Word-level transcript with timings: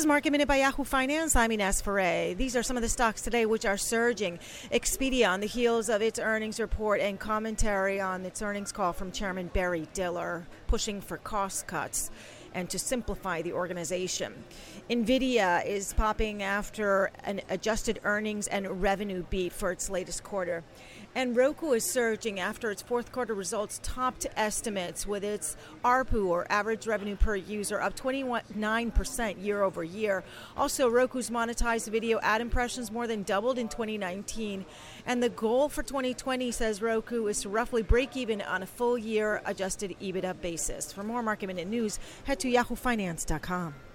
is 0.00 0.06
Market 0.06 0.30
Minute 0.30 0.48
by 0.48 0.56
Yahoo 0.56 0.82
Finance. 0.82 1.36
I'm 1.36 1.52
Ines 1.52 1.82
Ferre. 1.82 2.32
These 2.34 2.56
are 2.56 2.62
some 2.62 2.78
of 2.78 2.82
the 2.82 2.88
stocks 2.88 3.20
today 3.20 3.44
which 3.44 3.66
are 3.66 3.76
surging. 3.76 4.38
Expedia 4.72 5.28
on 5.28 5.40
the 5.40 5.46
heels 5.46 5.90
of 5.90 6.00
its 6.00 6.18
earnings 6.18 6.58
report 6.58 7.02
and 7.02 7.20
commentary 7.20 8.00
on 8.00 8.24
its 8.24 8.40
earnings 8.40 8.72
call 8.72 8.94
from 8.94 9.12
Chairman 9.12 9.48
Barry 9.52 9.88
Diller, 9.92 10.46
pushing 10.68 11.02
for 11.02 11.18
cost 11.18 11.66
cuts 11.66 12.10
and 12.54 12.68
to 12.70 12.78
simplify 12.78 13.42
the 13.42 13.52
organization. 13.52 14.34
Nvidia 14.88 15.64
is 15.64 15.92
popping 15.92 16.42
after 16.42 17.10
an 17.24 17.40
adjusted 17.48 18.00
earnings 18.04 18.48
and 18.48 18.82
revenue 18.82 19.24
beat 19.30 19.52
for 19.52 19.70
its 19.70 19.88
latest 19.88 20.24
quarter. 20.24 20.64
And 21.14 21.36
Roku 21.36 21.72
is 21.72 21.90
surging 21.90 22.38
after 22.38 22.70
its 22.70 22.82
fourth 22.82 23.10
quarter 23.10 23.34
results 23.34 23.80
topped 23.82 24.26
estimates 24.36 25.08
with 25.08 25.24
its 25.24 25.56
ARPU 25.84 26.26
or 26.26 26.46
average 26.50 26.86
revenue 26.86 27.16
per 27.16 27.34
user 27.34 27.80
up 27.80 27.96
29% 27.96 29.44
year 29.44 29.62
over 29.62 29.82
year. 29.82 30.22
Also, 30.56 30.88
Roku's 30.88 31.28
monetized 31.28 31.90
video 31.90 32.20
ad 32.20 32.40
impressions 32.40 32.92
more 32.92 33.08
than 33.08 33.24
doubled 33.24 33.58
in 33.58 33.68
2019. 33.68 34.64
And 35.06 35.20
the 35.20 35.30
goal 35.30 35.68
for 35.68 35.82
2020, 35.82 36.52
says 36.52 36.80
Roku, 36.80 37.26
is 37.26 37.42
to 37.42 37.48
roughly 37.48 37.82
break 37.82 38.16
even 38.16 38.40
on 38.42 38.62
a 38.62 38.66
full 38.66 38.96
year 38.96 39.42
adjusted 39.46 39.96
EBITDA 40.00 40.40
basis. 40.40 40.92
For 40.92 41.02
more 41.02 41.22
market 41.22 41.48
minute 41.48 41.68
news, 41.68 41.98
head 42.24 42.39
to 42.40 42.48
yahoofinance.com. 42.48 43.89